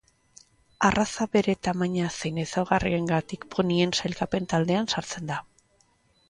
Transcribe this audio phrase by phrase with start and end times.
[0.87, 5.39] Arraza bere tamaina zein ezaugarriengatik ponien sailkapen taldean sartzen da.